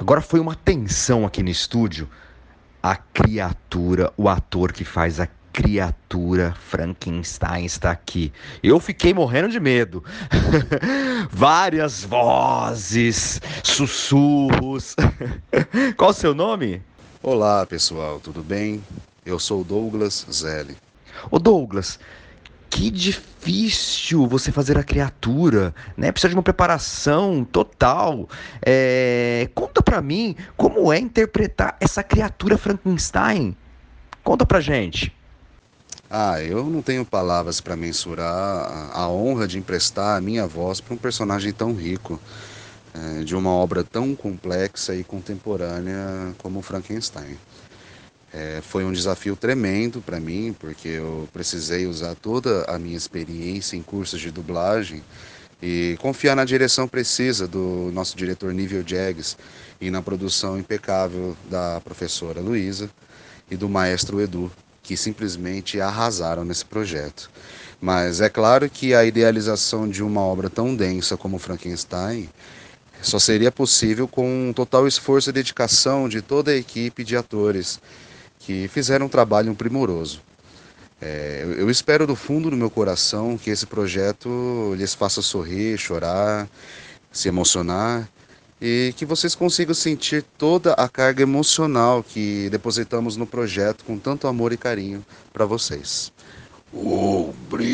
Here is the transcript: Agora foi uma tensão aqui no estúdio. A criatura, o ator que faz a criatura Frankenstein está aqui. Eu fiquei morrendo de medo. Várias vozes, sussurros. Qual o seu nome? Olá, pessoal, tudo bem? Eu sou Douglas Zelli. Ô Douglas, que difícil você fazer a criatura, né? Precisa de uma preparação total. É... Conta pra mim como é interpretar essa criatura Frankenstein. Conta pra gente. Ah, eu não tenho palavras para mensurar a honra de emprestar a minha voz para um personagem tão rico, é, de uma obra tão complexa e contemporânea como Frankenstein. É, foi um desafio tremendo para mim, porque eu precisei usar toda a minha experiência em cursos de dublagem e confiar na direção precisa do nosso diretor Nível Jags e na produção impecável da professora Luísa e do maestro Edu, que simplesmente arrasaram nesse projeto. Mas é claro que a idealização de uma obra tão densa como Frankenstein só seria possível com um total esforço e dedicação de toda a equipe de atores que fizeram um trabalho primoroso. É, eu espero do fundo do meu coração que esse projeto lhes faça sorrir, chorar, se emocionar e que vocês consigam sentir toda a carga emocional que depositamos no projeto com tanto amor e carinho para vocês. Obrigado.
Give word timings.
Agora 0.00 0.22
foi 0.22 0.40
uma 0.40 0.54
tensão 0.54 1.26
aqui 1.26 1.42
no 1.42 1.50
estúdio. 1.50 2.08
A 2.82 2.96
criatura, 2.96 4.10
o 4.16 4.30
ator 4.30 4.72
que 4.72 4.82
faz 4.82 5.20
a 5.20 5.28
criatura 5.52 6.54
Frankenstein 6.58 7.66
está 7.66 7.90
aqui. 7.90 8.32
Eu 8.62 8.80
fiquei 8.80 9.12
morrendo 9.12 9.50
de 9.50 9.60
medo. 9.60 10.02
Várias 11.30 12.02
vozes, 12.02 13.42
sussurros. 13.62 14.96
Qual 15.98 16.12
o 16.12 16.14
seu 16.14 16.34
nome? 16.34 16.80
Olá, 17.22 17.66
pessoal, 17.66 18.18
tudo 18.20 18.42
bem? 18.42 18.82
Eu 19.26 19.38
sou 19.38 19.62
Douglas 19.62 20.26
Zelli. 20.32 20.78
Ô 21.30 21.38
Douglas, 21.38 22.00
que 22.70 22.88
difícil 22.88 24.26
você 24.28 24.52
fazer 24.52 24.78
a 24.78 24.84
criatura, 24.84 25.74
né? 25.96 26.12
Precisa 26.12 26.28
de 26.28 26.36
uma 26.36 26.42
preparação 26.42 27.44
total. 27.44 28.28
É... 28.64 29.48
Conta 29.54 29.82
pra 29.82 30.00
mim 30.00 30.36
como 30.56 30.92
é 30.92 30.98
interpretar 30.98 31.76
essa 31.80 32.02
criatura 32.02 32.56
Frankenstein. 32.56 33.56
Conta 34.22 34.46
pra 34.46 34.60
gente. 34.60 35.12
Ah, 36.08 36.42
eu 36.42 36.64
não 36.64 36.82
tenho 36.82 37.04
palavras 37.04 37.60
para 37.60 37.76
mensurar 37.76 38.90
a 38.92 39.08
honra 39.08 39.46
de 39.46 39.58
emprestar 39.58 40.16
a 40.16 40.20
minha 40.20 40.46
voz 40.46 40.80
para 40.80 40.94
um 40.94 40.96
personagem 40.96 41.52
tão 41.52 41.72
rico, 41.72 42.20
é, 42.92 43.22
de 43.22 43.36
uma 43.36 43.50
obra 43.50 43.84
tão 43.84 44.14
complexa 44.14 44.94
e 44.94 45.04
contemporânea 45.04 46.34
como 46.38 46.62
Frankenstein. 46.62 47.38
É, 48.32 48.60
foi 48.62 48.84
um 48.84 48.92
desafio 48.92 49.34
tremendo 49.34 50.00
para 50.00 50.20
mim, 50.20 50.54
porque 50.58 50.88
eu 50.88 51.28
precisei 51.32 51.86
usar 51.86 52.14
toda 52.14 52.64
a 52.64 52.78
minha 52.78 52.96
experiência 52.96 53.76
em 53.76 53.82
cursos 53.82 54.20
de 54.20 54.30
dublagem 54.30 55.02
e 55.60 55.96
confiar 56.00 56.36
na 56.36 56.44
direção 56.44 56.86
precisa 56.86 57.46
do 57.46 57.90
nosso 57.92 58.16
diretor 58.16 58.54
Nível 58.54 58.84
Jags 58.86 59.36
e 59.80 59.90
na 59.90 60.00
produção 60.00 60.58
impecável 60.58 61.36
da 61.50 61.80
professora 61.80 62.40
Luísa 62.40 62.88
e 63.50 63.56
do 63.56 63.68
maestro 63.68 64.20
Edu, 64.20 64.50
que 64.80 64.96
simplesmente 64.96 65.80
arrasaram 65.80 66.44
nesse 66.44 66.64
projeto. 66.64 67.30
Mas 67.80 68.20
é 68.20 68.28
claro 68.28 68.70
que 68.70 68.94
a 68.94 69.04
idealização 69.04 69.88
de 69.88 70.04
uma 70.04 70.20
obra 70.20 70.48
tão 70.48 70.74
densa 70.74 71.16
como 71.16 71.38
Frankenstein 71.38 72.28
só 73.02 73.18
seria 73.18 73.50
possível 73.50 74.06
com 74.06 74.50
um 74.50 74.52
total 74.52 74.86
esforço 74.86 75.30
e 75.30 75.32
dedicação 75.32 76.08
de 76.08 76.22
toda 76.22 76.52
a 76.52 76.56
equipe 76.56 77.02
de 77.02 77.16
atores 77.16 77.80
que 78.40 78.66
fizeram 78.68 79.06
um 79.06 79.08
trabalho 79.08 79.54
primoroso. 79.54 80.20
É, 81.00 81.44
eu 81.56 81.70
espero 81.70 82.06
do 82.06 82.14
fundo 82.14 82.50
do 82.50 82.56
meu 82.56 82.68
coração 82.68 83.38
que 83.38 83.48
esse 83.48 83.66
projeto 83.66 84.74
lhes 84.76 84.92
faça 84.92 85.22
sorrir, 85.22 85.78
chorar, 85.78 86.48
se 87.10 87.28
emocionar 87.28 88.08
e 88.60 88.92
que 88.96 89.06
vocês 89.06 89.34
consigam 89.34 89.74
sentir 89.74 90.22
toda 90.36 90.74
a 90.74 90.88
carga 90.88 91.22
emocional 91.22 92.02
que 92.02 92.50
depositamos 92.50 93.16
no 93.16 93.26
projeto 93.26 93.84
com 93.84 93.98
tanto 93.98 94.26
amor 94.26 94.52
e 94.52 94.58
carinho 94.58 95.04
para 95.32 95.46
vocês. 95.46 96.12
Obrigado. 96.72 97.69